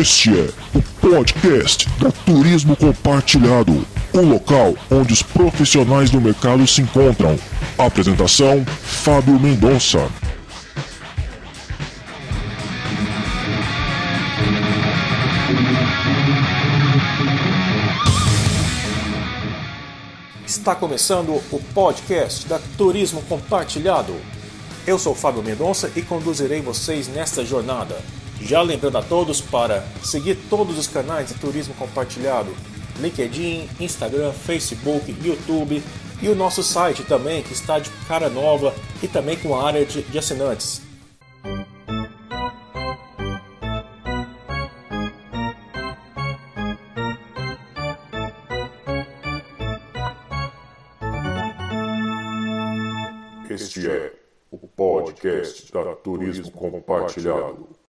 [0.00, 6.80] Este é o podcast da Turismo Compartilhado, o local onde os profissionais do mercado se
[6.80, 7.38] encontram.
[7.76, 10.08] Apresentação: Fábio Mendonça.
[20.46, 24.14] Está começando o podcast da Turismo Compartilhado.
[24.86, 28.21] Eu sou Fábio Mendonça e conduzirei vocês nesta jornada.
[28.44, 32.54] Já lembrando a todos para seguir todos os canais de Turismo Compartilhado:
[32.98, 35.82] LinkedIn, Instagram, Facebook, YouTube
[36.20, 39.84] e o nosso site também, que está de cara nova e também com a área
[39.84, 40.82] de, de assinantes.
[53.48, 54.14] Este é
[54.50, 57.81] o podcast da Turismo Compartilhado.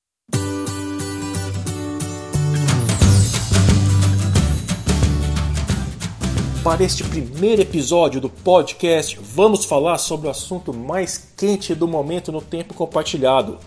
[6.64, 12.32] Para este primeiro episódio do podcast, vamos falar sobre o assunto mais quente do momento
[12.32, 13.60] no tempo compartilhado.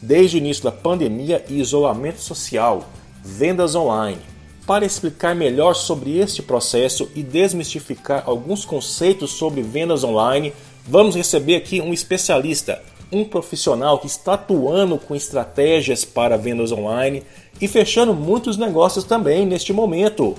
[0.00, 2.88] Desde o início da pandemia e isolamento social,
[3.22, 4.16] vendas online.
[4.66, 10.54] Para explicar melhor sobre este processo e desmistificar alguns conceitos sobre vendas online,
[10.86, 12.82] vamos receber aqui um especialista,
[13.12, 17.24] um profissional que está atuando com estratégias para vendas online
[17.60, 20.34] e fechando muitos negócios também neste momento.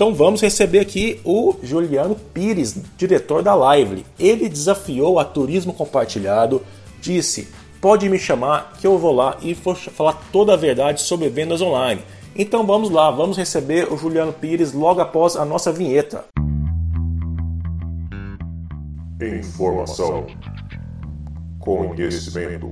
[0.00, 4.06] Então vamos receber aqui o Juliano Pires, diretor da Lively.
[4.18, 6.62] Ele desafiou a Turismo Compartilhado,
[7.02, 7.48] disse:
[7.82, 11.60] pode me chamar que eu vou lá e vou falar toda a verdade sobre vendas
[11.60, 12.00] online.
[12.34, 16.24] Então vamos lá, vamos receber o Juliano Pires logo após a nossa vinheta.
[19.20, 20.26] Informação,
[21.58, 22.70] conhecimento,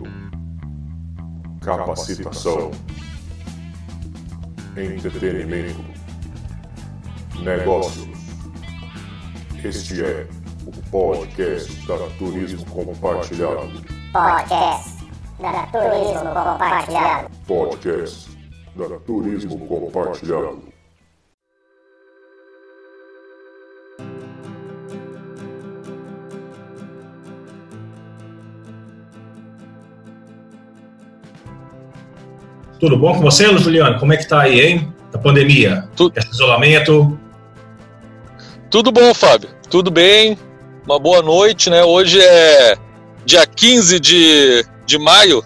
[1.61, 2.71] capacitação,
[4.75, 5.88] entretenimento,
[7.43, 8.09] negócios.
[9.65, 10.27] Este é
[10.67, 13.71] o podcast da Turismo Compartilhado.
[14.13, 15.05] Podcast
[15.41, 17.31] da Turismo Compartilhado.
[17.47, 18.31] Podcast
[18.77, 20.63] da Turismo Compartilhado.
[32.81, 33.99] Tudo bom com você, Juliano?
[33.99, 34.93] Como é que tá aí, hein?
[35.11, 35.89] Da pandemia?
[35.97, 36.17] Tudo.
[36.17, 37.19] Esse isolamento?
[38.71, 39.49] Tudo bom, Fábio?
[39.71, 40.37] Tudo bem?
[40.85, 41.83] Uma boa noite, né?
[41.83, 42.77] Hoje é
[43.25, 45.43] dia 15 de, de maio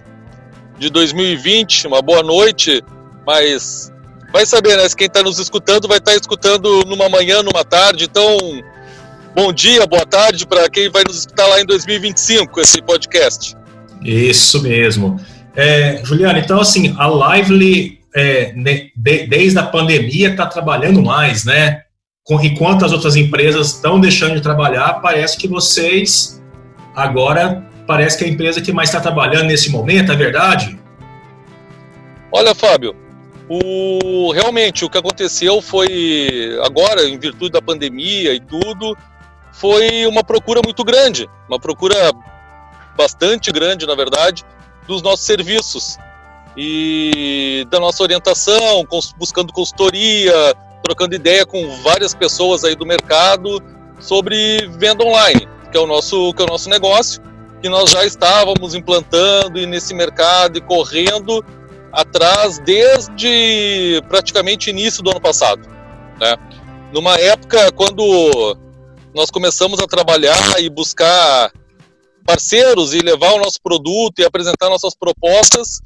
[0.76, 1.86] de 2020.
[1.86, 2.82] Uma boa noite,
[3.24, 3.92] mas
[4.32, 4.88] vai saber, né?
[4.96, 8.06] Quem está nos escutando vai estar tá escutando numa manhã, numa tarde.
[8.10, 8.36] Então,
[9.36, 13.56] bom dia, boa tarde para quem vai nos escutar lá em 2025, esse podcast.
[14.02, 15.20] Isso mesmo.
[15.54, 18.52] É, Juliano, então assim, a Lively, é,
[18.96, 21.82] de, desde a pandemia, está trabalhando mais, né?
[22.30, 26.40] Enquanto as outras empresas estão deixando de trabalhar, parece que vocês
[26.94, 30.78] agora parece que é a empresa que mais está trabalhando nesse momento, é verdade?
[32.30, 32.94] Olha, Fábio,
[33.48, 38.96] o, realmente o que aconteceu foi agora, em virtude da pandemia e tudo,
[39.52, 42.12] foi uma procura muito grande, uma procura
[42.96, 44.44] bastante grande, na verdade,
[44.86, 45.98] dos nossos serviços
[46.56, 48.86] e da nossa orientação,
[49.18, 53.62] buscando consultoria, trocando ideia com várias pessoas aí do mercado
[54.00, 57.22] sobre venda online, que é o nosso, que é o nosso negócio,
[57.60, 61.44] que nós já estávamos implantando e nesse mercado e correndo
[61.92, 65.68] atrás desde praticamente início do ano passado,
[66.18, 66.36] né?
[66.92, 68.56] Numa época quando
[69.14, 71.52] nós começamos a trabalhar e buscar
[72.26, 75.80] parceiros e levar o nosso produto e apresentar nossas propostas,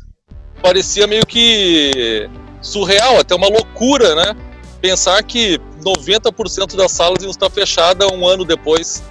[0.62, 2.28] parecia meio que
[2.60, 4.45] surreal, até uma loucura, né?
[4.80, 9.02] Pensar que 90% das salas iam estar fechadas um ano depois,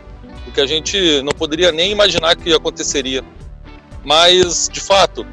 [0.47, 3.23] o que a gente não poderia nem imaginar que aconteceria.
[4.03, 5.25] Mas, de fato,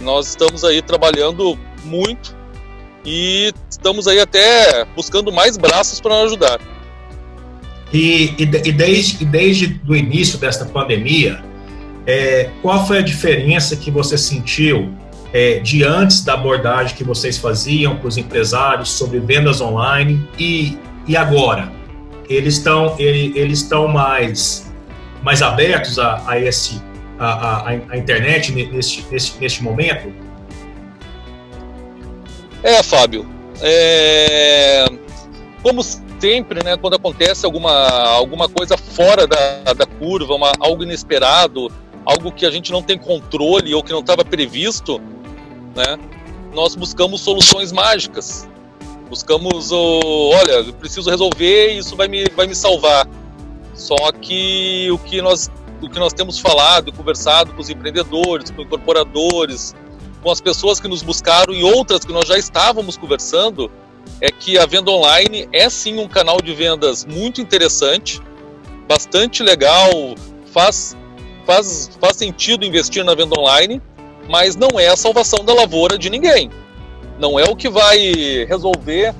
[0.00, 2.34] nós estamos aí trabalhando muito
[3.04, 6.60] e estamos aí até buscando mais braços para ajudar.
[7.92, 11.42] E, e, e desde, desde o início desta pandemia,
[12.06, 14.92] é, qual foi a diferença que você sentiu
[15.32, 20.78] é, de antes da abordagem que vocês faziam para os empresários sobre vendas online e,
[21.06, 21.72] e agora?
[22.28, 24.72] Eles estão ele, eles estão mais,
[25.22, 26.80] mais abertos a, a esse
[27.18, 30.12] a, a, a internet neste, neste, neste momento?
[32.62, 33.26] É, Fábio.
[33.60, 34.86] É...
[35.62, 41.70] Como sempre, né, quando acontece alguma, alguma coisa fora da, da curva, uma, algo inesperado,
[42.04, 45.00] algo que a gente não tem controle ou que não estava previsto,
[45.74, 45.98] né,
[46.52, 48.48] nós buscamos soluções mágicas.
[49.08, 53.08] Buscamos, o, olha, eu preciso resolver isso vai me, vai me salvar.
[53.74, 55.50] Só que o que nós
[55.82, 59.74] o que nós temos falado, conversado com os empreendedores, com incorporadores,
[60.22, 63.70] com as pessoas que nos buscaram e outras que nós já estávamos conversando,
[64.20, 68.20] é que a venda online é sim um canal de vendas muito interessante,
[68.86, 69.88] bastante legal,
[70.52, 70.96] faz,
[71.46, 73.80] faz, faz sentido investir na venda online,
[74.30, 76.52] mas não é a salvação da lavoura de ninguém.
[77.18, 77.98] Não é o que vai
[78.48, 79.12] resolver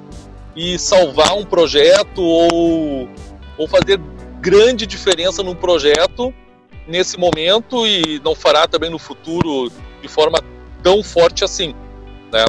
[0.54, 3.08] e salvar um projeto ou,
[3.58, 3.98] ou fazer
[4.40, 6.32] grande diferença num projeto
[6.86, 9.70] nesse momento e não fará também no futuro
[10.00, 10.38] de forma
[10.80, 11.74] tão forte assim.
[12.32, 12.44] Né?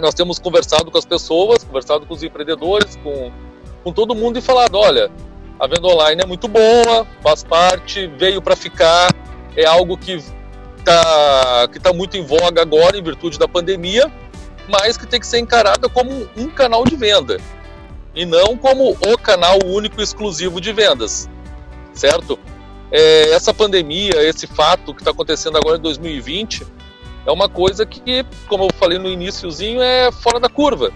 [0.00, 3.30] Nós temos conversado com as pessoas, conversado com os empreendedores, com,
[3.84, 5.08] com todo mundo e falado: olha,
[5.58, 9.14] a venda online é muito boa, faz parte, veio para ficar,
[9.56, 10.20] é algo que
[10.86, 14.10] está que tá muito em voga agora em virtude da pandemia,
[14.68, 17.38] mas que tem que ser encarada como um canal de venda
[18.14, 21.28] e não como o canal único exclusivo de vendas,
[21.92, 22.38] certo?
[22.90, 26.66] É, essa pandemia, esse fato que está acontecendo agora em 2020,
[27.26, 30.92] é uma coisa que, como eu falei no iníciozinho, é fora da curva.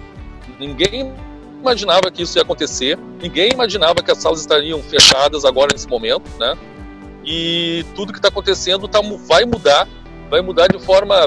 [0.58, 1.12] Ninguém
[1.60, 6.30] imaginava que isso ia acontecer, ninguém imaginava que as salas estariam fechadas agora nesse momento,
[6.38, 6.56] né?
[7.24, 9.88] E tudo que está acontecendo tá, vai mudar,
[10.28, 11.26] vai mudar de forma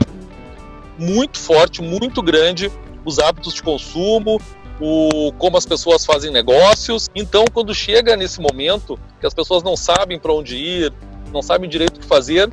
[0.98, 2.72] muito forte, muito grande
[3.06, 4.40] os hábitos de consumo,
[4.80, 7.10] o como as pessoas fazem negócios.
[7.14, 10.94] Então, quando chega nesse momento que as pessoas não sabem para onde ir,
[11.32, 12.50] não sabem direito o que fazer,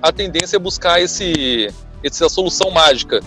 [0.00, 1.72] a tendência é buscar esse,
[2.02, 3.20] essa solução mágica.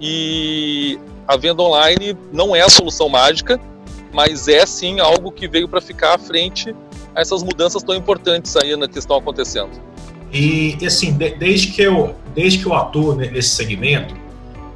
[0.00, 3.60] E a venda online não é a solução mágica,
[4.12, 6.74] mas é sim algo que veio para ficar à frente
[7.20, 9.70] essas mudanças tão importantes aí né, que estão acontecendo.
[10.32, 14.14] E assim, desde que eu desde que eu atuo nesse segmento,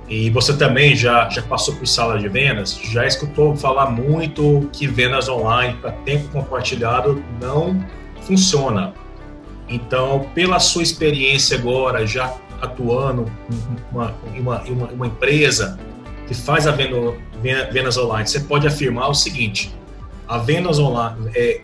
[0.09, 4.87] e você também já, já passou por sala de vendas, já escutou falar muito que
[4.87, 7.83] vendas online para tempo compartilhado não
[8.23, 8.93] funciona.
[9.69, 15.79] Então, pela sua experiência agora, já atuando em uma, uma, uma, uma empresa
[16.27, 17.15] que faz a venda,
[17.73, 19.75] vendas online, você pode afirmar o seguinte:
[20.29, 21.63] a vendas online é,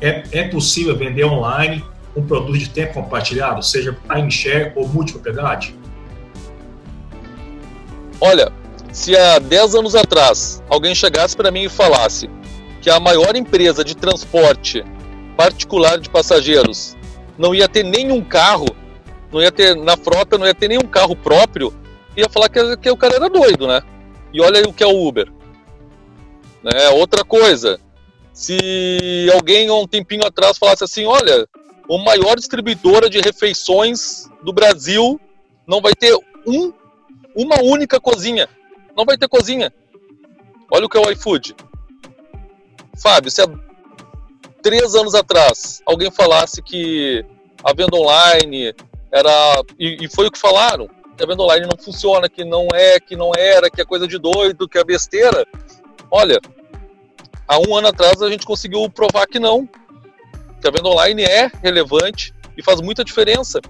[0.00, 1.84] é, é possível vender online
[2.16, 5.74] um produto de tempo compartilhado, seja timeshare ou multipropriedade?
[8.20, 8.52] Olha,
[8.92, 12.28] se há 10 anos atrás alguém chegasse para mim e falasse
[12.80, 14.84] que a maior empresa de transporte
[15.36, 16.96] particular de passageiros
[17.38, 18.66] não ia ter nenhum carro,
[19.32, 21.72] não ia ter na frota, não ia ter nenhum carro próprio,
[22.16, 23.80] ia falar que, que o cara era doido, né?
[24.32, 25.30] E olha o que é o Uber.
[26.62, 26.88] Né?
[26.90, 27.80] Outra coisa,
[28.40, 31.46] se alguém um tempinho atrás falasse assim, olha,
[31.86, 35.20] o maior distribuidora de refeições do Brasil
[35.66, 36.16] não vai ter
[36.46, 36.72] um
[37.36, 38.48] uma única cozinha.
[38.96, 39.70] Não vai ter cozinha.
[40.72, 41.54] Olha o que é o iFood.
[42.98, 43.46] Fábio, se há
[44.62, 47.22] três anos atrás alguém falasse que
[47.62, 48.74] a venda online
[49.12, 49.62] era.
[49.78, 52.98] E, e foi o que falaram, que a venda online não funciona, que não é,
[52.98, 55.46] que não era, que é coisa de doido, que é besteira.
[56.10, 56.40] Olha,
[57.50, 59.68] há um ano atrás a gente conseguiu provar que não.
[60.60, 63.60] Que a venda online é relevante e faz muita diferença.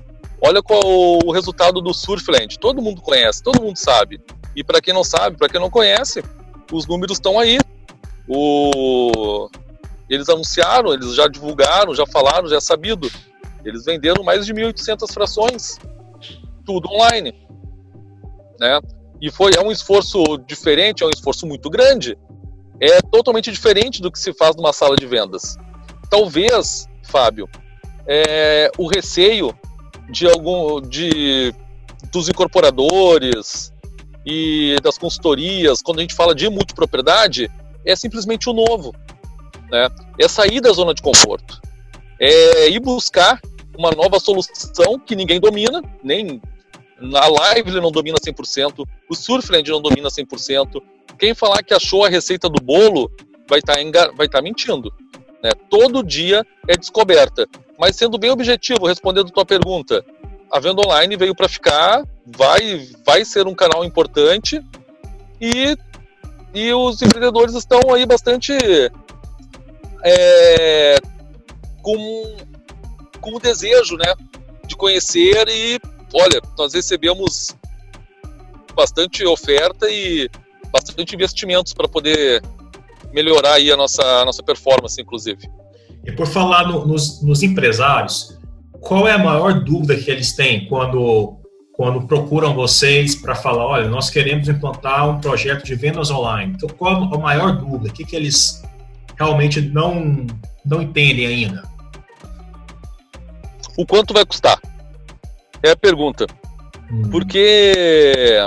[0.42, 2.58] Olha qual o resultado do Surfland.
[2.58, 4.20] Todo mundo conhece, todo mundo sabe.
[4.54, 6.22] E para quem não sabe, para quem não conhece,
[6.70, 7.58] os números estão aí.
[8.28, 9.48] O...
[10.10, 13.10] Eles anunciaram, eles já divulgaram, já falaram, já é sabido.
[13.64, 15.78] Eles venderam mais de 1.800 frações,
[16.66, 17.34] tudo online.
[18.58, 18.80] Né?
[19.22, 22.18] E foi é um esforço diferente, é um esforço muito grande.
[22.80, 25.56] É totalmente diferente do que se faz numa sala de vendas.
[26.08, 27.48] Talvez, Fábio,
[28.06, 29.54] é, o receio
[30.10, 31.54] de algum de
[32.10, 33.72] dos incorporadores
[34.26, 37.50] e das consultorias, quando a gente fala de multipropriedade,
[37.84, 38.94] é simplesmente o novo.
[39.70, 39.88] Né?
[40.18, 41.60] É sair da zona de conforto.
[42.18, 43.40] É ir buscar
[43.76, 46.40] uma nova solução que ninguém domina, nem
[47.00, 50.82] na live ele não domina 100%, o Surfland não domina 100%.
[51.18, 53.10] Quem falar que achou a receita do bolo
[53.48, 54.92] vai estar tá vai tá mentindo.
[55.42, 55.50] Né?
[55.68, 57.46] Todo dia é descoberta.
[57.78, 60.04] Mas sendo bem objetivo, respondendo a tua pergunta,
[60.50, 64.60] a venda online veio para ficar, vai, vai ser um canal importante
[65.40, 65.76] e,
[66.52, 68.52] e os empreendedores estão aí bastante
[70.04, 70.96] é,
[71.80, 72.36] com,
[73.20, 74.12] com o desejo né,
[74.66, 75.80] de conhecer e,
[76.14, 77.56] olha, nós recebemos
[78.74, 80.28] bastante oferta e
[80.72, 82.42] bastante investimentos para poder
[83.12, 85.48] melhorar aí a nossa, a nossa performance, inclusive.
[86.04, 88.38] E por falar no, nos, nos, empresários,
[88.80, 91.36] qual é a maior dúvida que eles têm quando,
[91.72, 96.54] quando procuram vocês para falar, olha, nós queremos implantar um projeto de vendas online.
[96.56, 97.88] Então, qual a maior dúvida?
[97.88, 98.62] O que, que eles
[99.18, 100.26] realmente não,
[100.64, 101.68] não entendem ainda?
[103.76, 104.58] O quanto vai custar?
[105.62, 106.26] É a pergunta.
[106.90, 107.10] Hum.
[107.10, 108.38] Porque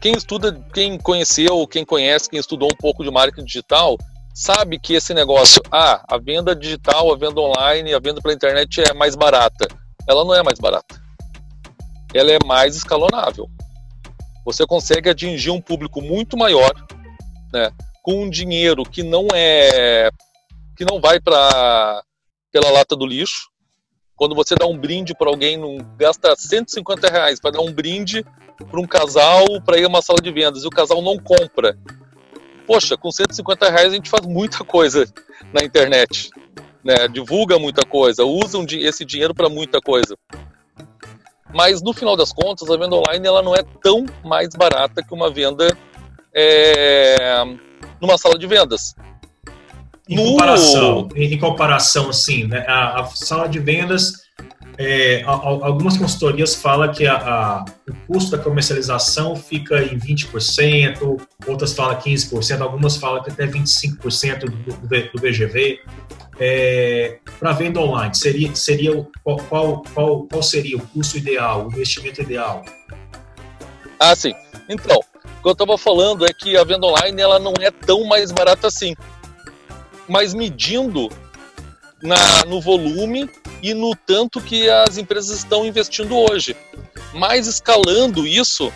[0.00, 3.96] quem estuda, quem conheceu, quem conhece, quem estudou um pouco de marketing digital,
[4.34, 8.82] sabe que esse negócio, ah, a venda digital, a venda online, a venda pela internet
[8.82, 9.66] é mais barata.
[10.08, 11.00] Ela não é mais barata.
[12.14, 13.48] Ela é mais escalonável.
[14.44, 16.72] Você consegue atingir um público muito maior,
[17.52, 17.70] né,
[18.02, 20.08] com um dinheiro que não é
[20.76, 22.02] que não vai para
[22.52, 23.48] pela lata do lixo.
[24.16, 28.24] Quando você dá um brinde para alguém, não gasta 150 reais para dar um brinde
[28.70, 31.76] para um casal para ir a uma sala de vendas e o casal não compra
[32.66, 35.06] poxa, com 150 reais a gente faz muita coisa
[35.52, 36.30] na internet,
[36.82, 37.06] né?
[37.08, 40.16] Divulga muita coisa, usa esse dinheiro para muita coisa.
[41.54, 45.14] Mas no final das contas, a venda online ela não é tão mais barata que
[45.14, 45.76] uma venda
[46.34, 47.16] é,
[48.00, 48.94] numa sala de vendas.
[50.08, 52.64] Em comparação, em comparação, assim, né?
[52.68, 54.26] A, a sala de vendas
[54.78, 61.72] é, algumas consultorias falam que a, a, o custo da comercialização fica em 20%, outras
[61.72, 65.80] falam 15%, algumas falam que até 25% do, do, do VGV.
[66.38, 71.72] É, Para venda online, seria, seria qual, qual, qual, qual seria o custo ideal, o
[71.72, 72.62] investimento ideal?
[73.98, 74.34] Ah, sim.
[74.68, 78.04] Então, o que eu estava falando é que a venda online ela não é tão
[78.04, 78.94] mais barata assim.
[80.08, 81.10] Mas medindo
[82.02, 83.28] na, no volume
[83.62, 86.56] e no tanto que as empresas estão investindo hoje.
[87.14, 88.72] Mas escalando isso,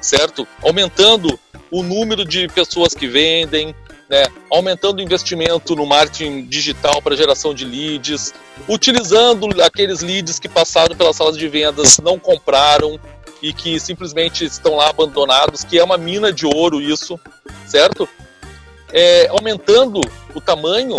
[0.00, 0.46] certo?
[0.62, 1.38] Aumentando
[1.70, 3.74] o número de pessoas que vendem,
[4.08, 4.24] né?
[4.50, 8.32] aumentando o investimento no marketing digital para geração de leads,
[8.68, 12.98] utilizando aqueles leads que passaram pelas salas de vendas, não compraram
[13.42, 17.20] e que simplesmente estão lá abandonados, que é uma mina de ouro isso,
[17.66, 18.08] certo?
[18.92, 20.00] É, aumentando
[20.34, 20.96] o tamanho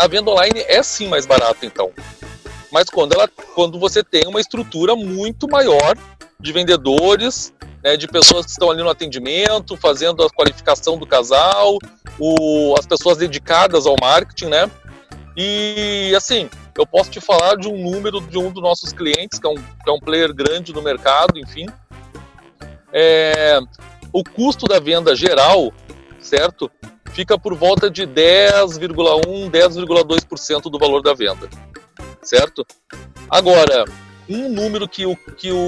[0.00, 1.90] a venda online é sim mais barata, então.
[2.72, 5.94] Mas quando, ela, quando você tem uma estrutura muito maior
[6.40, 7.52] de vendedores,
[7.84, 11.76] né, de pessoas que estão ali no atendimento, fazendo a qualificação do casal,
[12.18, 14.70] o, as pessoas dedicadas ao marketing, né?
[15.36, 19.46] E assim, eu posso te falar de um número de um dos nossos clientes, que
[19.46, 21.66] é um, que é um player grande no mercado, enfim.
[22.90, 23.60] É,
[24.12, 25.72] o custo da venda geral,
[26.20, 26.70] certo?
[27.12, 31.48] fica por volta de 10,1, 10,2% do valor da venda,
[32.22, 32.66] certo?
[33.28, 33.84] Agora,
[34.28, 35.66] um número que o, que o,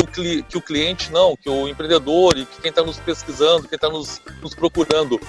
[0.49, 3.89] que o cliente, não, que o empreendedor e que quem está nos pesquisando, quem está
[3.89, 5.21] nos, nos procurando,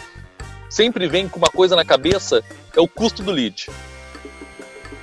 [0.69, 2.43] sempre vem com uma coisa na cabeça,
[2.75, 3.67] é o custo do lead.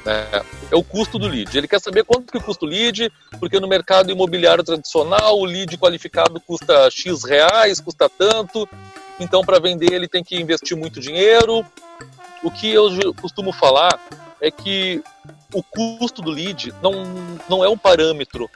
[0.06, 1.56] É, é, o custo do lead.
[1.56, 5.76] Ele quer saber quanto que custa o lead, porque no mercado imobiliário tradicional o lead
[5.76, 8.66] qualificado custa X reais, custa tanto,
[9.20, 11.64] então para vender ele tem que investir muito dinheiro.
[12.42, 14.00] O que eu costumo falar
[14.40, 15.02] é que
[15.52, 17.04] o custo do lead não,
[17.48, 18.48] não é um parâmetro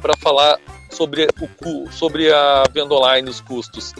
[0.00, 0.58] para falar
[0.90, 3.92] sobre, o, sobre a venda online, os custos.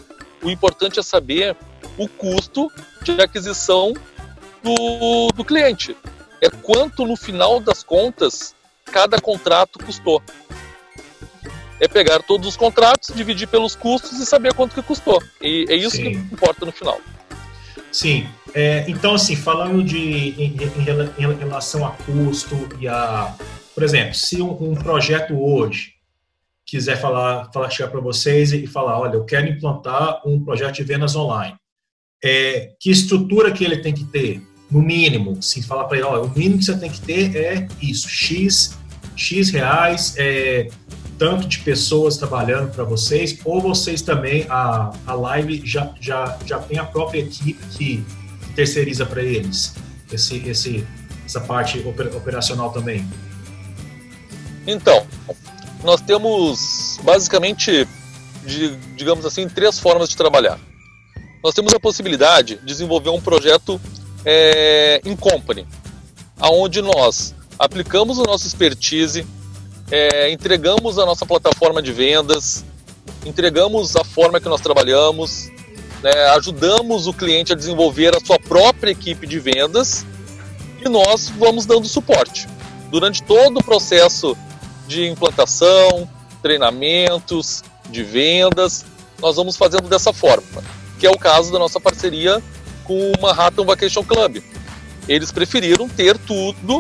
[0.43, 1.57] O importante é saber
[1.99, 2.71] o custo
[3.03, 3.93] de aquisição
[4.63, 5.97] do, do cliente.
[6.41, 8.55] É quanto no final das contas
[8.85, 10.23] cada contrato custou
[11.81, 15.23] é pegar todos os contratos, dividir pelos custos e saber quanto que custou.
[15.41, 16.03] E é isso Sim.
[16.03, 17.01] que importa no final.
[17.91, 18.27] Sim.
[18.55, 23.35] É, então, assim, falando de em, em, em, relação a custo e a,
[23.75, 25.95] por exemplo, se um, um projeto hoje
[26.65, 30.85] quiser falar, falar chegar para vocês e falar, olha, eu quero implantar um projeto de
[30.85, 31.57] vendas online,
[32.23, 34.41] é, que estrutura que ele tem que ter?
[34.71, 37.69] No mínimo, se falar para ele, olha, o mínimo que você tem que ter é
[37.83, 38.79] isso, x,
[39.15, 40.69] x reais, é,
[41.19, 46.59] tanto de pessoas trabalhando para vocês, ou vocês também, a, a Live já, já, já
[46.59, 48.05] tem a própria equipe que
[48.55, 49.75] terceiriza para eles
[50.13, 50.87] esse, esse,
[51.25, 51.79] essa parte
[52.15, 53.07] operacional também?
[54.67, 55.07] Então,
[55.83, 57.87] nós temos basicamente,
[58.47, 60.59] de, digamos assim, três formas de trabalhar.
[61.43, 63.81] Nós temos a possibilidade de desenvolver um projeto
[64.25, 65.67] é, company,
[66.41, 69.27] aonde nós aplicamos o nosso expertise,
[69.91, 72.65] é, entregamos a nossa plataforma de vendas,
[73.25, 75.51] entregamos a forma que nós trabalhamos,
[76.03, 80.05] né, ajudamos o cliente a desenvolver a sua própria equipe de vendas
[80.85, 82.49] e nós vamos dando suporte.
[82.91, 84.37] Durante todo o processo
[84.87, 86.09] de implantação,
[86.43, 88.85] treinamentos, de vendas,
[89.21, 90.63] nós vamos fazendo dessa forma,
[90.99, 92.43] que é o caso da nossa parceria
[92.85, 94.43] com o Manhattan Vacation Club.
[95.09, 96.79] Eles preferiram ter tudo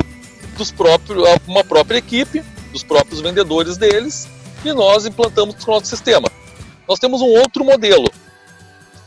[0.57, 2.43] dos próprios, uma própria equipe
[2.75, 4.29] dos próprios vendedores deles
[4.65, 6.29] e nós implantamos no nosso sistema.
[6.89, 8.11] Nós temos um outro modelo,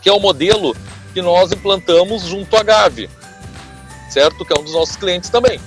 [0.02, 0.76] que é o modelo
[1.14, 3.10] que nós implantamos junto à Gave,
[4.10, 4.46] certo?
[4.46, 5.60] Que é um dos nossos clientes também.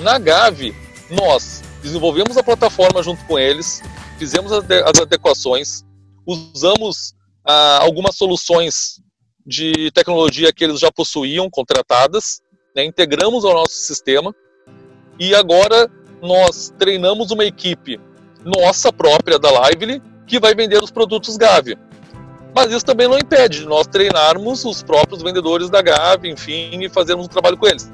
[0.00, 0.74] Na Gave,
[1.08, 3.82] nós desenvolvemos a plataforma junto com eles,
[4.18, 5.84] fizemos as adequações,
[6.26, 7.14] usamos
[7.46, 9.00] ah, algumas soluções
[9.46, 12.40] de tecnologia que eles já possuíam contratadas,
[12.74, 14.34] né, integramos ao nosso sistema
[15.18, 15.88] e agora
[16.22, 18.00] nós treinamos uma equipe
[18.44, 21.76] nossa própria da Lively que vai vender os produtos Gave.
[22.54, 26.88] Mas isso também não impede de nós treinarmos os próprios vendedores da Gave, enfim, e
[26.88, 27.90] fazermos um trabalho com eles.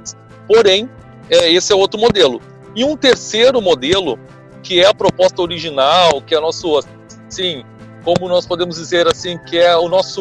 [0.47, 0.89] Porém,
[1.31, 2.41] é, esse é outro modelo.
[2.75, 4.19] E um terceiro modelo,
[4.63, 6.81] que é a proposta original, que é nosso,
[7.29, 7.65] assim,
[8.05, 10.21] como nós podemos dizer assim, que é o nosso,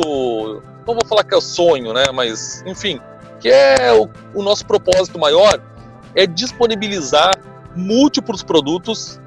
[0.86, 3.00] não vou falar que é o sonho, né, mas, enfim,
[3.40, 5.62] que é o, o nosso propósito maior,
[6.16, 7.34] é disponibilizar
[7.76, 9.20] múltiplos produtos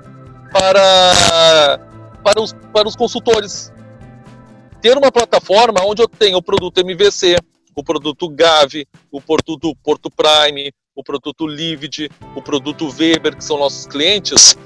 [0.53, 1.79] para,
[2.23, 3.73] para, os, para os consultores.
[4.81, 7.37] Ter uma plataforma onde eu tenho o produto MVC,
[7.75, 13.59] o produto Gave, o produto Porto Prime, o produto Livid, o produto Weber, que são
[13.59, 14.57] nossos clientes,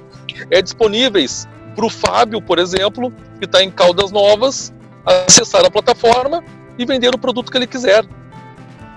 [0.50, 4.72] é disponíveis para o Fábio, por exemplo, que está em Caldas Novas,
[5.04, 6.44] acessar a plataforma
[6.78, 8.04] e vender o produto que ele quiser.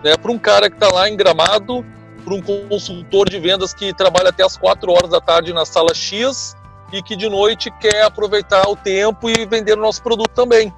[0.04, 0.16] Né?
[0.22, 1.86] Para um cara que está lá em Gramado,
[2.24, 5.94] para um consultor de vendas que trabalha até as 4 horas da tarde na sala
[5.94, 6.56] X
[6.92, 10.74] e que de noite quer aproveitar o tempo e vender o nosso produto também.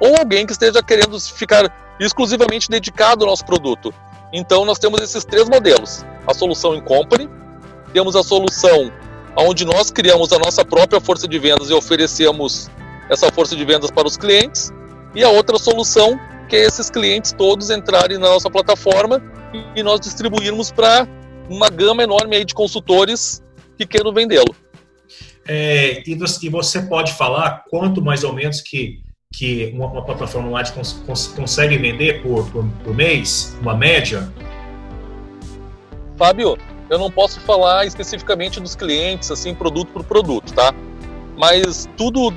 [0.00, 3.92] Ou alguém que esteja querendo ficar exclusivamente dedicado ao nosso produto.
[4.32, 7.28] Então nós temos esses três modelos: a solução em company,
[7.92, 8.90] temos a solução
[9.36, 12.70] onde nós criamos a nossa própria força de vendas e oferecemos
[13.08, 14.72] essa força de vendas para os clientes,
[15.14, 16.18] e a outra solução
[16.50, 19.22] que é esses clientes todos entrarem na nossa plataforma
[19.76, 21.06] e nós distribuirmos para
[21.48, 23.40] uma gama enorme aí de consultores
[23.78, 24.54] que queiram vendê-lo.
[25.46, 26.14] É, e,
[26.50, 29.00] você, pode falar quanto mais ou menos que,
[29.32, 34.30] que uma, uma plataforma online cons, cons, consegue vender por, por, por, mês, uma média?
[36.16, 36.58] Fábio,
[36.90, 40.74] eu não posso falar especificamente dos clientes, assim, produto por produto, tá?
[41.36, 42.34] Mas tudo,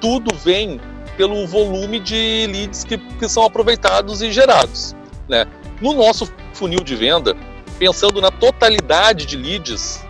[0.00, 0.80] tudo vem
[1.20, 4.96] pelo volume de leads que, que são aproveitados e gerados,
[5.28, 5.44] né?
[5.78, 7.36] No nosso funil de venda,
[7.78, 10.02] pensando na totalidade de leads,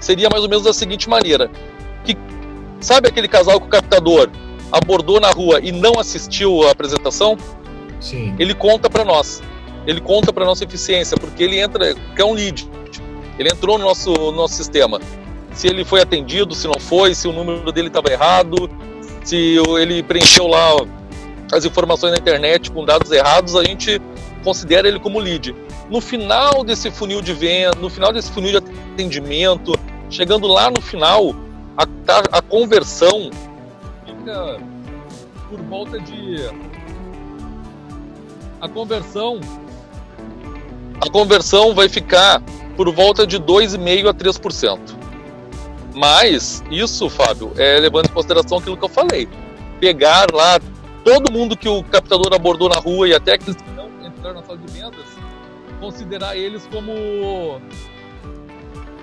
[0.00, 1.50] seria mais ou menos da seguinte maneira:
[2.06, 2.16] que
[2.80, 4.30] sabe aquele casal que o captador
[4.72, 7.36] abordou na rua e não assistiu à apresentação?
[8.00, 8.34] Sim.
[8.38, 9.42] Ele conta para nós.
[9.86, 12.66] Ele conta para nossa eficiência, porque ele entra, que é um lead.
[13.38, 14.98] Ele entrou no nosso, no nosso sistema.
[15.52, 18.70] Se ele foi atendido, se não foi, se o número dele estava errado,
[19.24, 20.76] se ele preencheu lá
[21.52, 24.00] as informações na internet com dados errados, a gente
[24.44, 25.54] considera ele como lead.
[25.90, 29.72] No final desse funil de venda, no final desse funil de atendimento,
[30.10, 31.34] chegando lá no final,
[31.76, 31.86] a,
[32.38, 33.30] a conversão
[34.04, 34.58] fica
[35.48, 36.50] por volta de
[38.60, 39.40] a conversão
[41.00, 42.40] a conversão vai ficar
[42.76, 45.03] por volta de 2,5 a 3%.
[45.94, 49.28] Mas isso, Fábio, é levando em consideração aquilo que eu falei.
[49.80, 50.60] Pegar lá
[51.04, 54.42] todo mundo que o captador abordou na rua e até aqueles que não entraram na
[54.42, 55.04] sala de vendas,
[55.78, 57.60] considerar eles como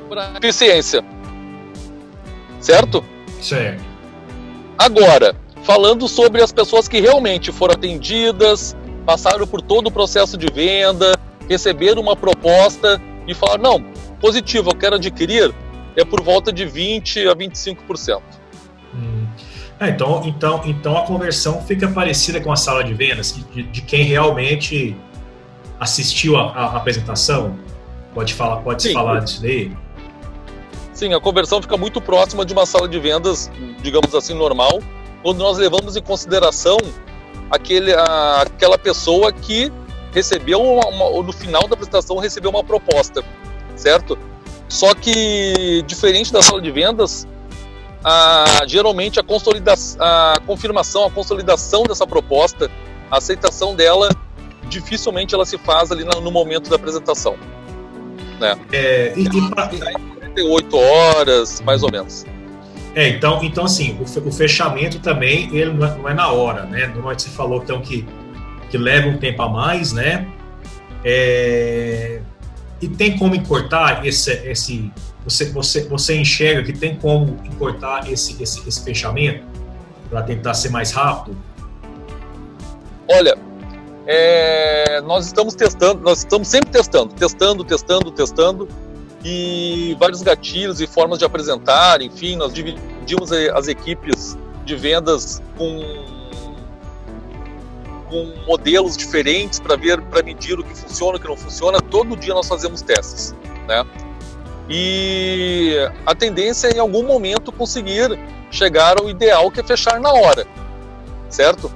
[0.10, 1.04] para eficiência.
[2.60, 3.04] Certo?
[3.41, 3.84] Certo.
[4.77, 8.75] Agora, falando sobre as pessoas que realmente foram atendidas,
[9.06, 11.13] passaram por todo o processo de venda,
[11.47, 13.84] receberam uma proposta e falaram: não,
[14.19, 15.54] positivo, eu quero adquirir,
[15.95, 18.21] é por volta de 20% a 25%.
[18.93, 19.25] Hum.
[19.80, 23.82] É, então, então, então a conversão fica parecida com a sala de vendas, de, de
[23.82, 24.95] quem realmente
[25.80, 27.58] assistiu a, a, apresentação.
[28.13, 28.93] Pode falar, pode Sim.
[28.93, 29.75] falar disso daí?
[30.93, 33.49] Sim, a conversão fica muito próxima de uma sala de vendas,
[33.82, 34.84] digamos assim, normal,
[35.23, 36.77] quando nós levamos em consideração
[37.49, 39.71] aquele, a, aquela pessoa que
[40.13, 43.23] recebeu uma, uma, no final da apresentação recebeu uma proposta,
[43.75, 44.17] certo?
[44.71, 47.27] Só que diferente da sala de vendas,
[48.01, 49.23] a, geralmente a,
[49.99, 52.71] a confirmação, a consolidação dessa proposta,
[53.12, 54.10] a aceitação dela,
[54.69, 57.36] dificilmente ela se faz ali no, momento da apresentação.
[58.39, 58.57] Né?
[58.71, 59.67] É, e, e pra...
[59.67, 62.25] 48 horas, mais ou menos.
[62.95, 66.88] É, então, então assim, o, fechamento também ele não é, não é, na hora, né?
[66.88, 68.07] Normalmente você falou então que,
[68.69, 70.25] que leva um tempo a mais, né?
[71.03, 72.00] É,
[72.81, 74.91] e tem como encurtar esse, esse
[75.23, 79.45] você, você, você enxerga que tem como encurtar esse, esse, esse fechamento
[80.09, 81.37] para tentar ser mais rápido?
[83.07, 83.37] Olha,
[84.07, 88.67] é, nós estamos testando, nós estamos sempre testando, testando, testando, testando,
[89.23, 95.41] e vários gatilhos e formas de apresentar, enfim, nós dividimos dividimos as equipes de vendas
[95.57, 95.79] com,
[98.12, 101.80] com modelos diferentes para ver, para medir o que funciona, o que não funciona.
[101.80, 103.34] Todo dia nós fazemos testes,
[103.65, 103.86] né?
[104.69, 108.19] E a tendência é em algum momento conseguir
[108.52, 110.45] chegar ao ideal que é fechar na hora,
[111.30, 111.71] certo?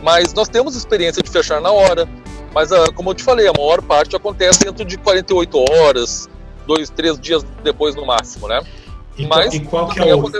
[0.00, 2.08] Mas nós temos experiência de fechar na hora,
[2.54, 6.28] mas ah, como eu te falei, a maior parte acontece dentro de 48 horas,
[6.66, 8.62] dois, três dias depois no máximo, né?
[9.16, 10.30] E, Mas, e qual que é o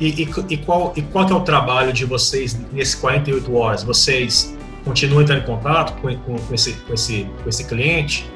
[0.00, 3.82] e, e, e, qual, e qual é o trabalho de vocês nesses 48 horas?
[3.82, 8.30] Vocês continuam entrando em contato com, com, com, esse, com, esse, com esse cliente?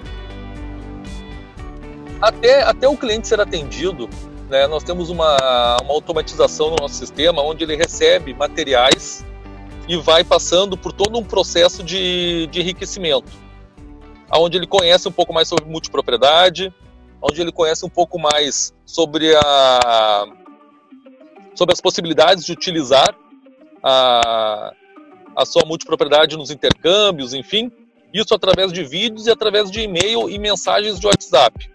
[2.21, 4.09] Até, até o cliente ser atendido,
[4.51, 5.37] né, nós temos uma,
[5.83, 9.25] uma automatização no nosso sistema onde ele recebe materiais
[9.89, 13.33] e vai passando por todo um processo de, de enriquecimento,
[14.33, 16.73] onde ele conhece um pouco mais sobre multipropriedade,
[17.23, 20.27] onde ele conhece um pouco mais sobre, a,
[21.55, 23.15] sobre as possibilidades de utilizar
[23.83, 24.73] a,
[25.37, 27.71] a sua multipropriedade nos intercâmbios, enfim,
[28.13, 31.71] isso através de vídeos e através de e-mail e mensagens de WhatsApp.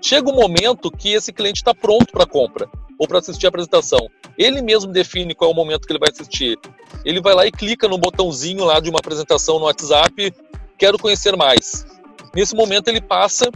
[0.00, 4.08] Chega um momento que esse cliente está pronto para compra ou para assistir a apresentação.
[4.36, 6.58] Ele mesmo define qual é o momento que ele vai assistir.
[7.04, 10.32] Ele vai lá e clica no botãozinho lá de uma apresentação no WhatsApp,
[10.78, 11.86] quero conhecer mais.
[12.34, 13.50] Nesse momento ele passa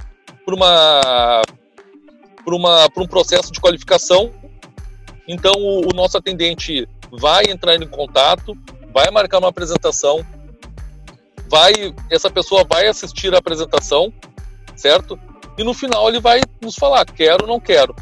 [0.44, 1.42] por uma
[2.44, 4.32] por uma por um processo de qualificação.
[5.28, 8.56] Então o, o nosso atendente vai entrar em contato,
[8.92, 10.24] vai marcar uma apresentação,
[11.48, 11.72] vai
[12.10, 14.12] essa pessoa vai assistir a apresentação,
[14.76, 15.18] certo?
[15.58, 17.94] E no final ele vai nos falar quero ou não quero.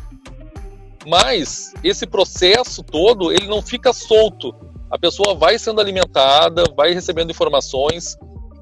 [1.06, 4.54] Mas esse processo todo ele não fica solto.
[4.90, 8.16] A pessoa vai sendo alimentada, vai recebendo informações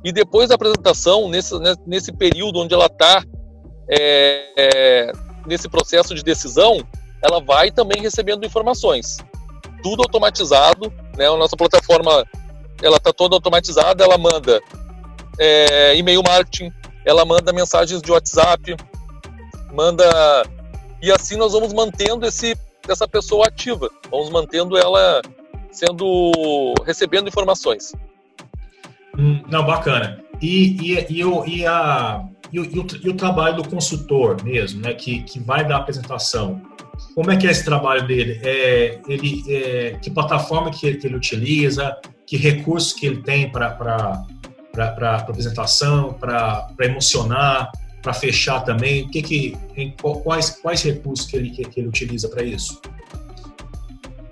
[0.05, 1.55] e depois da apresentação, nesse,
[1.87, 3.23] nesse período onde ela está
[3.89, 5.13] é, é,
[5.47, 6.79] nesse processo de decisão,
[7.23, 9.19] ela vai também recebendo informações.
[9.83, 11.27] Tudo automatizado, né?
[11.27, 12.27] A nossa plataforma
[12.83, 14.61] ela está toda automatizada, ela manda
[15.39, 16.73] é, e-mail marketing,
[17.05, 18.77] ela manda mensagens de WhatsApp,
[19.73, 20.05] manda
[21.01, 22.57] e assim nós vamos mantendo esse
[22.89, 25.23] essa pessoa ativa, vamos mantendo ela
[25.71, 27.93] sendo recebendo informações.
[29.17, 30.23] Hum, não, bacana.
[30.41, 34.93] E, e, e, a e o, e o, e o trabalho do consultor mesmo, né,
[34.93, 36.61] que, que vai dar a apresentação,
[37.15, 38.41] como é que é esse trabalho dele?
[38.43, 41.97] É, ele, é, que plataforma que ele, que ele, utiliza?
[42.27, 44.25] Que recursos que ele tem para
[45.19, 47.71] apresentação, para emocionar,
[48.01, 49.03] para fechar também?
[49.03, 49.95] O que que, em,
[50.25, 52.81] quais, quais recursos que ele, que, que ele utiliza para isso?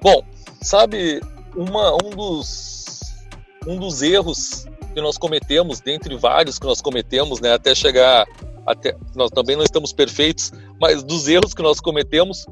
[0.02, 0.24] Bom,
[0.62, 1.20] sabe,
[1.54, 3.00] uma, um, dos,
[3.66, 8.26] um dos erros que nós cometemos, dentre vários que nós cometemos, né, até chegar
[8.72, 12.46] até nós também não estamos perfeitos, mas dos erros que nós cometemos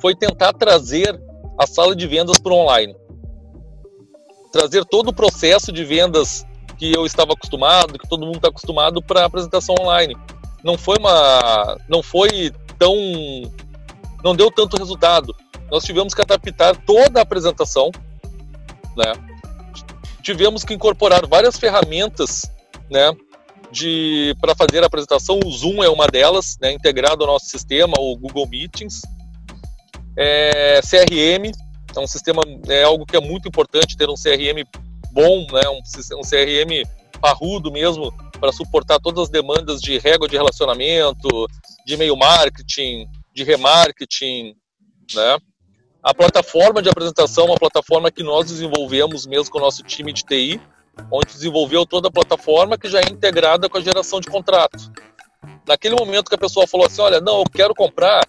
[0.00, 1.20] foi tentar trazer
[1.58, 2.94] a sala de vendas para online.
[4.52, 6.44] Trazer todo o processo de vendas
[6.78, 10.16] que eu estava acostumado, que todo mundo está acostumado para apresentação online.
[10.64, 12.94] Não foi uma não foi tão
[14.22, 15.34] não deu tanto resultado.
[15.70, 17.90] Nós tivemos que adaptar toda a apresentação,
[18.96, 19.12] né?
[20.22, 22.50] tivemos que incorporar várias ferramentas,
[22.88, 23.12] né,
[23.72, 25.40] de para fazer a apresentação.
[25.44, 29.02] O Zoom é uma delas, né, integrado ao nosso sistema, o Google Meetings.
[30.16, 31.50] É, CRM
[31.96, 34.62] é um sistema, é algo que é muito importante ter um CRM
[35.10, 36.86] bom, né, um, um CRM
[37.20, 41.46] parrudo mesmo para suportar todas as demandas de régua de relacionamento,
[41.86, 44.54] de e-mail marketing, de remarketing,
[45.14, 45.38] né?
[46.02, 50.12] A plataforma de apresentação é uma plataforma que nós desenvolvemos mesmo com o nosso time
[50.12, 50.60] de TI,
[51.10, 54.92] onde desenvolveu toda a plataforma que já é integrada com a geração de contrato.
[55.66, 58.26] Naquele momento que a pessoa falou assim, olha, não, eu quero comprar,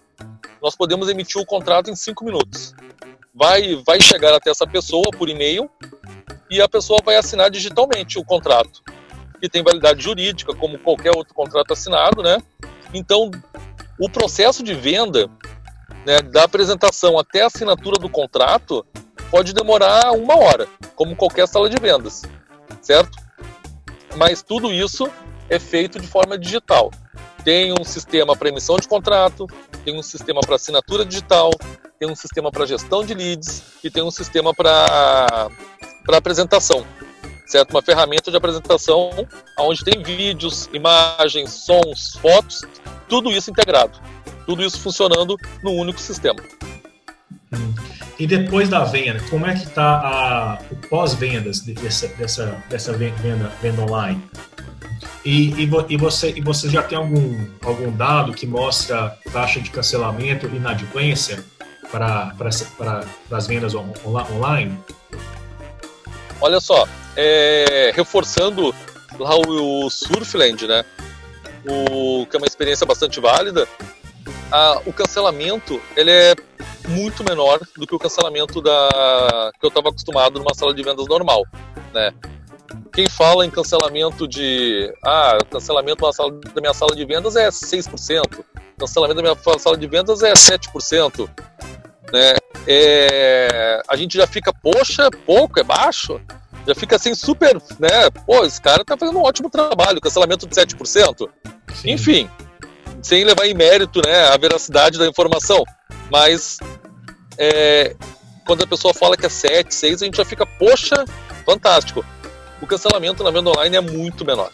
[0.62, 2.74] nós podemos emitir o contrato em cinco minutos.
[3.34, 5.68] Vai, vai chegar até essa pessoa por e-mail
[6.50, 8.80] e a pessoa vai assinar digitalmente o contrato,
[9.40, 12.38] que tem validade jurídica, como qualquer outro contrato assinado, né?
[12.92, 13.30] Então,
[13.98, 15.28] o processo de venda
[16.06, 18.86] né, da apresentação até a assinatura do contrato
[19.30, 22.22] pode demorar uma hora, como qualquer sala de vendas,
[22.80, 23.18] certo?
[24.16, 25.10] Mas tudo isso
[25.48, 26.90] é feito de forma digital.
[27.44, 29.46] Tem um sistema para emissão de contrato,
[29.84, 31.50] tem um sistema para assinatura digital,
[31.98, 35.48] tem um sistema para gestão de leads e tem um sistema para
[36.12, 36.86] apresentação,
[37.46, 37.70] certo?
[37.72, 39.10] Uma ferramenta de apresentação
[39.58, 42.62] onde tem vídeos, imagens, sons, fotos,
[43.08, 44.00] tudo isso integrado.
[44.46, 46.42] Tudo isso funcionando no único sistema.
[48.18, 53.82] E depois da venda, como é que está o pós-vendas dessa, dessa, dessa venda, venda
[53.82, 54.22] online?
[55.24, 59.70] E, e, e, você, e você já tem algum, algum dado que mostra taxa de
[59.70, 61.42] cancelamento e inadimplência
[61.90, 62.34] para
[63.30, 64.78] as vendas on, online?
[66.40, 66.86] Olha só,
[67.16, 68.74] é, reforçando
[69.18, 70.84] lá o, o Surfland, né?
[71.66, 73.66] O, que é uma experiência bastante válida,
[74.50, 76.34] a, o cancelamento ele é
[76.88, 81.06] muito menor do que o cancelamento da que eu estava acostumado numa sala de vendas
[81.06, 81.44] normal,
[81.92, 82.12] né?
[82.92, 88.44] Quem fala em cancelamento de ah, cancelamento sala, da minha sala de vendas é 6%,
[88.78, 91.28] cancelamento da minha sala de vendas é 7%,
[92.12, 92.34] né?
[92.66, 96.20] É, a gente já fica, poxa, pouco, é baixo,
[96.66, 98.10] já fica assim super, né?
[98.24, 101.28] Pô, esse cara tá fazendo um ótimo trabalho, cancelamento de 7%.
[101.74, 101.90] Sim.
[101.90, 102.30] Enfim,
[103.04, 105.62] sem levar em mérito, né, a veracidade da informação,
[106.10, 106.58] mas
[107.36, 107.94] é,
[108.46, 111.04] quando a pessoa fala que é 7, 6, a gente já fica, poxa,
[111.44, 112.02] fantástico.
[112.62, 114.50] O cancelamento na venda online é muito menor.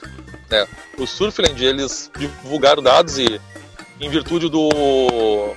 [0.51, 0.67] Né?
[0.99, 3.41] O Surfland, eles divulgaram dados e,
[4.01, 5.55] em virtude do,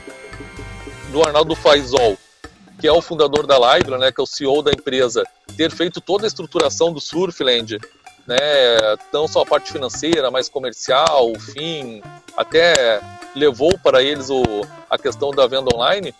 [1.11, 2.15] do Arnaldo Faisol,
[2.79, 5.23] que é o fundador da Live, né, que é o CEO da empresa,
[5.57, 7.79] ter feito toda a estruturação do Surfland,
[8.27, 8.37] né,
[9.11, 12.01] não só a parte financeira, mas comercial, o fim,
[12.37, 13.01] até
[13.35, 14.43] levou para eles o,
[14.89, 16.13] a questão da venda online,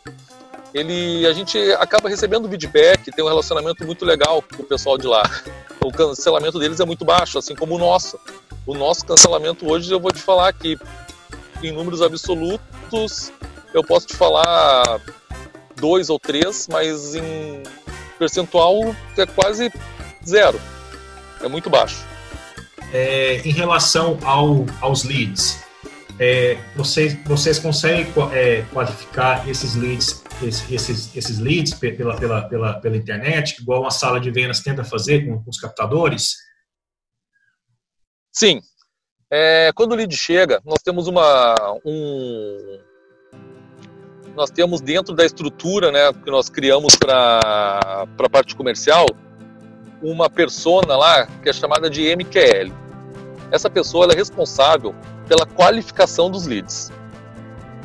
[0.74, 5.06] ele, a gente acaba recebendo feedback, tem um relacionamento muito legal com o pessoal de
[5.06, 5.22] lá.
[5.80, 8.20] O cancelamento deles é muito baixo, assim como o nosso.
[8.66, 10.78] O nosso cancelamento hoje, eu vou te falar que,
[11.62, 13.32] em números absolutos,
[13.74, 15.00] eu posso te falar
[15.76, 17.62] dois ou três, mas em
[18.18, 19.72] percentual é quase
[20.26, 20.60] zero.
[21.44, 22.06] É muito baixo.
[22.94, 25.64] É, em relação ao, aos leads,
[26.20, 32.96] é, vocês, vocês conseguem é, qualificar esses leads, esses, esses leads pela, pela, pela, pela
[32.96, 36.36] internet, igual uma sala de vendas tenta fazer com, com os captadores?
[38.32, 38.62] Sim.
[39.32, 42.80] É, quando o lead chega, nós temos uma um,
[44.36, 49.06] nós temos dentro da estrutura, né, que nós criamos para a parte comercial,
[50.04, 52.72] uma persona lá que é chamada de MQL.
[53.52, 54.94] Essa pessoa é responsável
[55.28, 56.92] pela qualificação dos leads.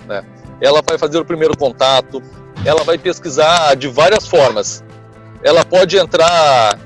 [0.07, 0.24] Né?
[0.61, 2.22] Ela vai fazer o primeiro contato,
[2.64, 4.83] ela vai pesquisar de várias formas.
[5.42, 6.76] Ela pode entrar,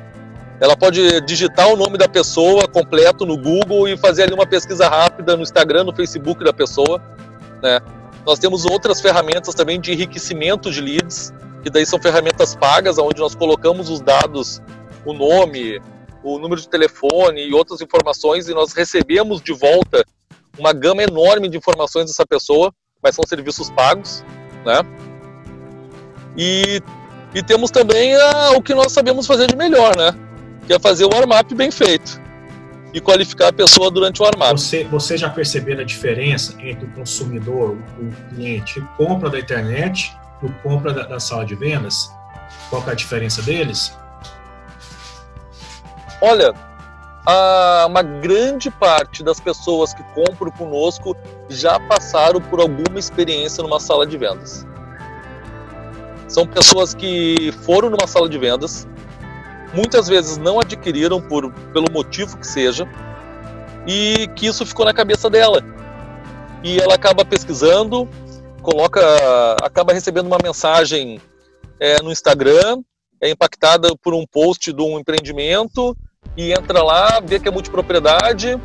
[0.61, 4.89] ela pode digitar o nome da pessoa completo no Google e fazer ali uma pesquisa
[4.89, 7.03] rápida no Instagram, no Facebook da pessoa.
[7.63, 7.81] Né?
[8.27, 13.21] Nós temos outras ferramentas também de enriquecimento de leads, que daí são ferramentas pagas, onde
[13.21, 14.61] nós colocamos os dados,
[15.05, 15.81] o nome,
[16.23, 20.05] o número de telefone e outras informações, e nós recebemos de volta
[20.59, 24.25] uma gama enorme de informações dessa pessoa, mas são serviços pagos,
[24.65, 24.83] né?
[26.37, 26.81] E,
[27.35, 30.15] e temos também a, o que nós sabemos fazer de melhor, né?
[30.67, 32.21] Que é fazer o warm-up bem feito
[32.95, 34.61] e qualificar a pessoa durante o warm-up.
[34.61, 40.49] Você, você já percebeu a diferença entre o consumidor, o cliente compra da internet e
[40.63, 42.11] compra da, da sala de vendas?
[42.69, 43.97] Qual é a diferença deles?
[46.25, 46.55] Olha,
[47.27, 51.17] a, uma grande parte das pessoas que compram conosco
[51.49, 54.65] já passaram por alguma experiência numa sala de vendas.
[56.29, 58.87] São pessoas que foram numa sala de vendas,
[59.75, 62.87] muitas vezes não adquiriram por, pelo motivo que seja,
[63.85, 65.61] e que isso ficou na cabeça dela.
[66.63, 68.09] E ela acaba pesquisando,
[68.63, 69.01] coloca,
[69.61, 71.21] acaba recebendo uma mensagem
[71.81, 72.81] é, no Instagram,
[73.21, 75.97] é impactada por um post de um empreendimento
[76.37, 78.59] e entra lá, vê que é multipropriedade.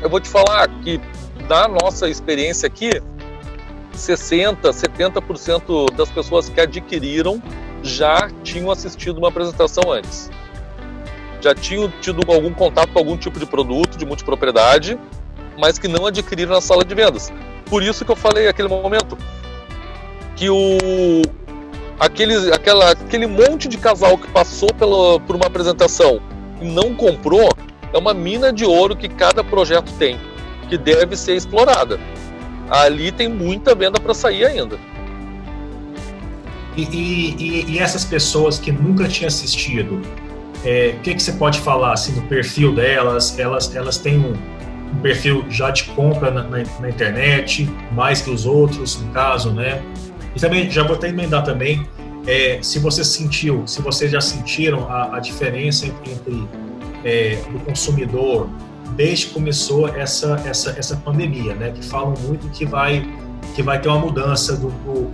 [0.00, 1.00] Eu vou te falar que,
[1.46, 3.02] da nossa experiência aqui,
[3.94, 7.42] 60%, 70% das pessoas que adquiriram
[7.82, 10.30] já tinham assistido uma apresentação antes.
[11.40, 14.98] Já tinham tido algum contato com algum tipo de produto de multipropriedade,
[15.58, 17.32] mas que não adquiriram na sala de vendas.
[17.66, 19.16] Por isso que eu falei naquele momento
[20.34, 20.78] que o
[21.98, 26.20] aquele, aquela, aquele monte de casal que passou pela, por uma apresentação
[26.60, 27.48] não comprou,
[27.92, 30.18] é uma mina de ouro que cada projeto tem,
[30.68, 31.98] que deve ser explorada.
[32.70, 34.78] Ali tem muita venda para sair ainda.
[36.76, 40.00] E, e, e, essas pessoas que nunca tinham assistido,
[40.64, 43.36] é, o que, que você pode falar assim, do perfil delas?
[43.36, 44.34] Elas, elas têm um,
[44.92, 49.50] um perfil já de compra na, na, na, internet, mais que os outros, no caso,
[49.50, 49.82] né?
[50.36, 51.84] E também, já vou até emendar também,
[52.28, 56.48] é, se você sentiu, se vocês já sentiram a, a diferença entre, entre
[57.02, 58.50] é, do consumidor
[58.94, 61.70] desde que começou essa, essa, essa pandemia, né?
[61.70, 63.02] Que falam muito que vai,
[63.54, 65.04] que vai ter uma mudança do, do,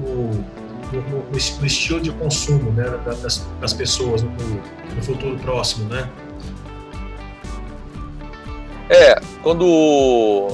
[0.91, 2.85] do, do estilo de consumo né?
[3.05, 6.11] das, das pessoas no, no futuro próximo, né?
[8.91, 10.49] É, quando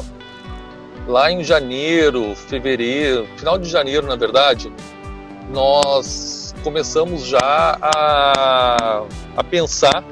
[1.07, 4.71] lá em janeiro, fevereiro, final de janeiro, na verdade,
[5.51, 9.05] nós começamos já a,
[9.37, 10.05] a pensar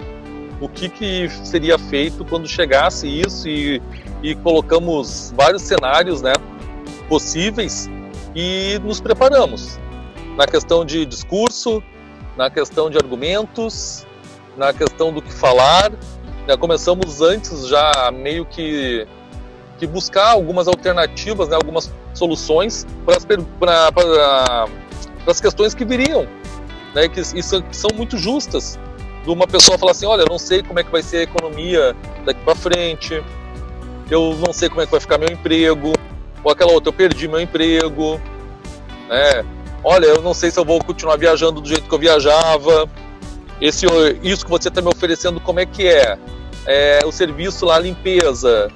[0.61, 3.81] o que, que seria feito quando chegasse isso e,
[4.23, 6.33] e colocamos vários cenários né,
[7.09, 7.89] possíveis
[8.35, 9.79] e nos preparamos
[10.37, 11.83] na questão de discurso,
[12.37, 14.07] na questão de argumentos,
[14.57, 15.91] na questão do que falar.
[16.47, 19.07] Né, começamos antes já meio que,
[19.79, 23.17] que buscar algumas alternativas, né, algumas soluções para
[25.27, 26.27] as, questões que viriam,
[26.95, 28.79] né, que, são, que são muito justas.
[29.23, 31.23] De uma pessoa falar assim: olha, eu não sei como é que vai ser a
[31.23, 33.23] economia daqui para frente,
[34.11, 35.93] eu não sei como é que vai ficar meu emprego,
[36.43, 38.21] ou aquela outra, eu perdi meu emprego,
[39.09, 39.45] né?
[39.85, 42.89] Olha, eu não sei se eu vou continuar viajando do jeito que eu viajava.
[43.61, 43.87] Esse,
[44.23, 46.19] isso que você está me oferecendo, como é que é?
[46.67, 47.01] é?
[47.05, 48.71] O serviço lá, limpeza.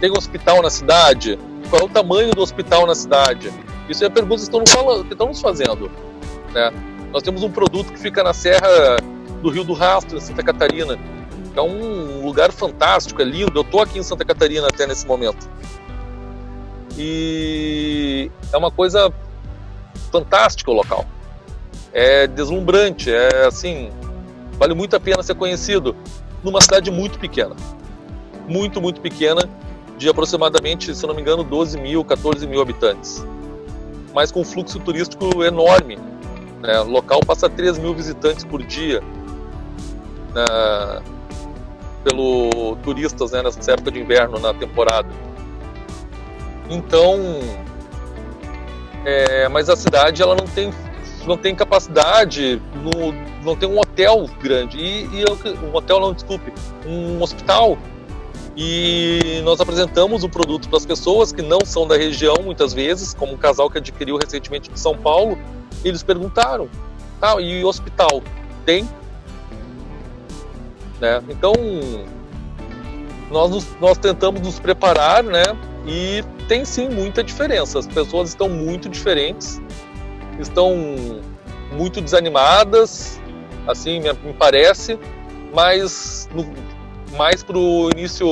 [0.00, 1.38] Tem um hospital na cidade?
[1.70, 3.52] Qual é o tamanho do hospital na cidade?
[3.88, 4.56] Isso é perguntas que
[5.04, 5.90] que estão nos fazendo.
[6.52, 6.72] Né?
[7.12, 8.96] Nós temos um produto que fica na Serra
[9.42, 10.98] do Rio do Rastro, em Santa Catarina.
[11.56, 13.52] É um lugar fantástico, é lindo.
[13.54, 15.48] Eu estou aqui em Santa Catarina até nesse momento.
[16.96, 19.12] E é uma coisa
[20.10, 21.06] fantástica o local.
[21.92, 23.90] É deslumbrante, é assim,
[24.58, 25.96] vale muito a pena ser conhecido
[26.42, 27.56] numa cidade muito pequena.
[28.46, 29.42] Muito, muito pequena,
[29.96, 33.24] de aproximadamente, se não me engano, 12 mil, 14 mil habitantes.
[34.14, 35.98] Mas com um fluxo turístico enorme.
[36.60, 36.80] Né?
[36.80, 39.02] O local passa 3 mil visitantes por dia
[40.34, 41.02] né?
[42.04, 43.42] pelo turistas né?
[43.42, 45.08] nessa época de inverno, na temporada.
[46.70, 47.18] Então,
[49.04, 50.72] é, mas a cidade ela não tem
[51.26, 53.12] não tem capacidade, no,
[53.44, 55.24] não tem um hotel grande e, e
[55.62, 56.50] um hotel não desculpe,
[56.86, 57.76] um hospital
[58.56, 63.14] e nós apresentamos o produto para as pessoas que não são da região muitas vezes,
[63.14, 65.38] como um casal que adquiriu recentemente de São Paulo,
[65.84, 66.68] eles perguntaram,
[67.20, 68.22] tá, e hospital
[68.64, 68.88] tem?
[71.00, 71.22] Né?
[71.28, 71.52] Então
[73.30, 75.44] nós, nós tentamos nos preparar, né?
[75.86, 77.78] E tem sim muita diferença.
[77.78, 79.60] As pessoas estão muito diferentes,
[80.38, 80.74] estão
[81.72, 83.20] muito desanimadas,
[83.66, 84.98] assim me, me parece,
[85.54, 86.46] mas no,
[87.16, 88.28] mais para o início,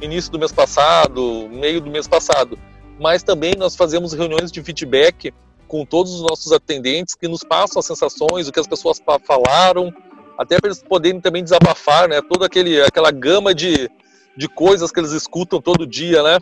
[0.00, 2.58] início do mês passado, meio do mês passado.
[3.00, 5.32] Mas também nós fazemos reuniões de feedback
[5.68, 9.92] com todos os nossos atendentes que nos passam as sensações, o que as pessoas falaram,
[10.38, 12.20] até para eles poderem também desabafar, né?
[12.22, 13.90] Toda aquele, aquela gama de,
[14.36, 16.38] de coisas que eles escutam todo dia, né?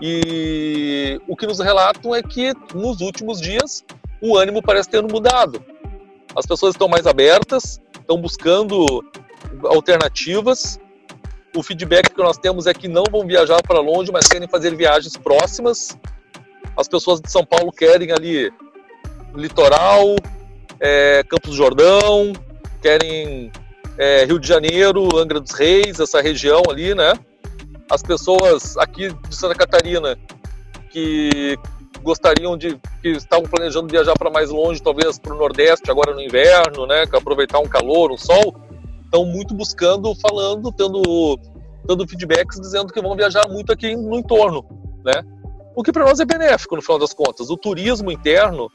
[0.00, 3.84] E o que nos relatam é que nos últimos dias
[4.20, 5.64] o ânimo parece ter mudado.
[6.36, 9.04] As pessoas estão mais abertas, estão buscando
[9.64, 10.78] alternativas.
[11.54, 14.74] O feedback que nós temos é que não vão viajar para longe, mas querem fazer
[14.74, 15.96] viagens próximas.
[16.76, 18.52] As pessoas de São Paulo querem ali
[19.34, 20.16] litoral,
[20.80, 22.32] é, Campos do Jordão,
[22.80, 23.50] querem
[23.98, 27.12] é, Rio de Janeiro, Angra dos Reis, essa região ali, né?
[27.90, 30.18] As pessoas aqui de Santa Catarina
[30.90, 31.56] que
[32.02, 36.20] gostariam de, que estavam planejando viajar para mais longe, talvez para o Nordeste agora no
[36.20, 37.04] inverno, né?
[37.12, 38.54] Aproveitar um calor, um sol,
[39.04, 41.38] estão muito buscando, falando, tendo,
[41.86, 44.64] tendo feedbacks dizendo que vão viajar muito aqui no entorno,
[45.04, 45.22] né?
[45.74, 47.50] O que para nós é benéfico no final das contas.
[47.50, 48.70] O turismo interno,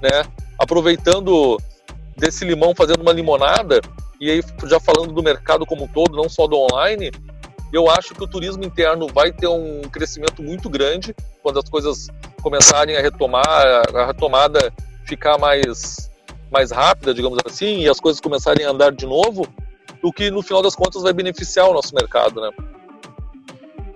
[0.00, 0.24] né?
[0.58, 1.58] Aproveitando
[2.16, 3.80] desse limão, fazendo uma limonada,
[4.20, 7.10] e aí, já falando do mercado como um todo, não só do online,
[7.72, 12.08] eu acho que o turismo interno vai ter um crescimento muito grande quando as coisas
[12.42, 14.72] começarem a retomar, a retomada
[15.04, 16.10] ficar mais,
[16.50, 19.46] mais rápida, digamos assim, e as coisas começarem a andar de novo,
[20.02, 22.50] o que no final das contas vai beneficiar o nosso mercado, né?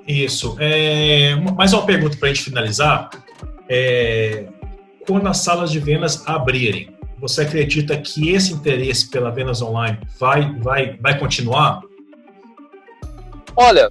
[0.06, 0.56] Isso.
[0.58, 3.10] É, mais uma pergunta para a gente finalizar.
[3.68, 4.46] É,
[5.06, 10.52] quando as salas de vendas abrirem, você acredita que esse interesse pela vendas online vai,
[10.58, 11.80] vai, vai continuar?
[13.54, 13.88] Olha,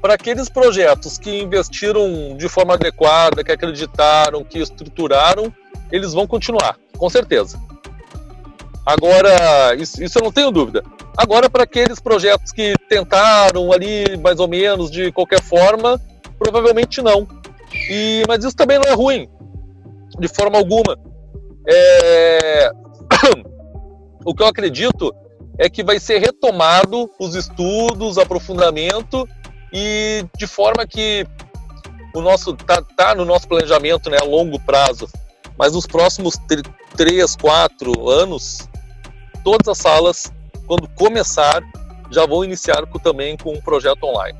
[0.00, 5.52] para aqueles projetos que investiram de forma adequada, que acreditaram, que estruturaram,
[5.92, 7.60] eles vão continuar, com certeza.
[8.84, 10.82] Agora, isso, isso eu não tenho dúvida.
[11.16, 16.00] Agora, para aqueles projetos que tentaram ali, mais ou menos, de qualquer forma,
[16.38, 17.26] provavelmente não.
[17.88, 19.28] E, mas isso também não é ruim,
[20.18, 20.98] de forma alguma.
[21.68, 22.70] É...
[24.24, 25.14] o que eu acredito
[25.58, 29.28] é que vai ser retomado os estudos, aprofundamento
[29.72, 31.26] e de forma que
[32.14, 35.08] o nosso tá, tá no nosso planejamento, né, a longo prazo,
[35.56, 36.36] mas nos próximos
[36.96, 38.68] três, quatro anos,
[39.44, 40.32] todas as salas,
[40.66, 41.62] quando começar,
[42.10, 44.38] já vão iniciar com, também com um projeto online.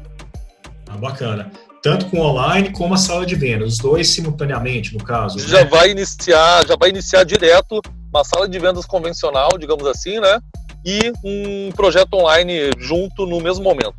[0.89, 1.51] Ah, bacana.
[1.83, 5.39] tanto com online como a sala de vendas, os dois simultaneamente, no caso.
[5.39, 5.65] Já né?
[5.65, 7.81] vai iniciar, já vai iniciar direto
[8.13, 10.39] uma sala de vendas convencional, digamos assim, né?
[10.85, 13.97] E um projeto online junto no mesmo momento.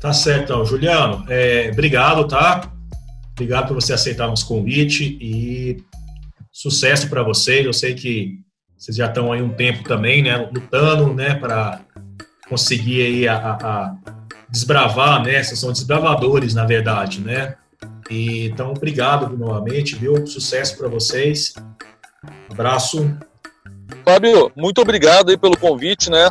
[0.00, 0.64] Tá certo, então.
[0.64, 2.70] Juliano, é, obrigado, tá?
[3.32, 5.82] Obrigado por você aceitar nosso convite e
[6.50, 7.64] sucesso para vocês.
[7.64, 8.40] Eu sei que
[8.80, 11.82] vocês já estão aí um tempo também, né, lutando, né, para
[12.48, 13.96] conseguir aí a, a, a,
[14.48, 17.56] desbravar, né, vocês são desbravadores, na verdade, né.
[18.10, 20.26] E, então, obrigado novamente, viu?
[20.26, 21.52] Sucesso para vocês.
[22.50, 23.16] Abraço.
[24.02, 26.30] Fábio, muito obrigado aí pelo convite, né,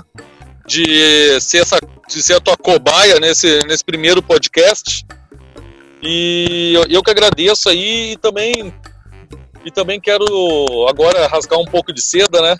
[0.65, 1.77] de ser essa,
[2.07, 5.05] de ser a tua cobaia nesse, nesse primeiro podcast.
[6.01, 8.73] E eu, eu que agradeço aí e também
[9.65, 10.25] e também quero
[10.87, 12.57] agora rasgar um pouco de seda, né?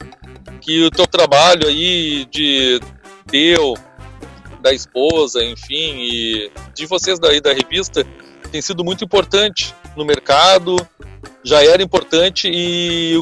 [0.62, 2.80] Que o teu trabalho aí de
[3.28, 3.76] teu,
[4.62, 8.06] da esposa, enfim, e de vocês daí da revista
[8.52, 10.76] tem sido muito importante no mercado,
[11.43, 13.22] já era importante e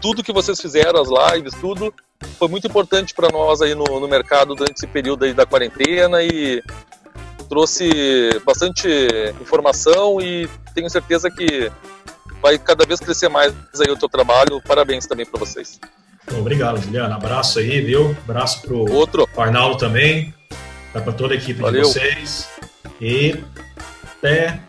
[0.00, 1.92] tudo que vocês fizeram, as lives, tudo,
[2.38, 6.22] foi muito importante para nós aí no, no, mercado durante esse período aí da quarentena
[6.22, 6.62] e
[7.48, 7.90] trouxe
[8.44, 8.88] bastante
[9.40, 11.70] informação e tenho certeza que
[12.42, 14.60] vai cada vez crescer mais aí o teu trabalho.
[14.66, 15.80] Parabéns também para vocês.
[16.36, 17.14] Obrigado, Juliana.
[17.14, 18.16] Abraço aí, viu?
[18.28, 19.28] Abraço pro, Outro.
[19.36, 20.34] Arnaldo também.
[20.92, 21.82] Tá para toda a equipe Valeu.
[21.82, 22.48] de vocês.
[23.00, 23.36] E
[24.18, 24.60] até,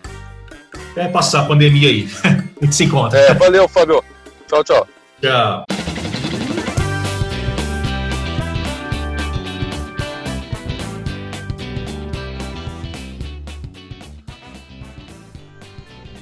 [0.91, 2.09] até passar a pandemia aí.
[2.61, 3.19] a gente se encontra.
[3.19, 4.03] É, valeu, Fábio.
[4.47, 4.87] Tchau, tchau.
[5.21, 5.78] Tchau.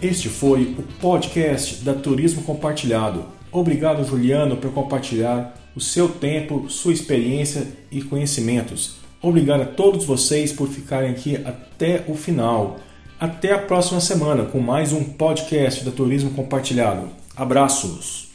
[0.02, 3.26] Este foi o podcast da Turismo Compartilhado.
[3.52, 8.98] Obrigado, Juliano, por compartilhar o seu tempo, sua experiência e conhecimentos.
[9.20, 12.78] Obrigado a todos vocês por ficarem aqui até o final.
[13.20, 17.10] Até a próxima semana com mais um podcast da Turismo Compartilhado.
[17.36, 18.27] Abraços!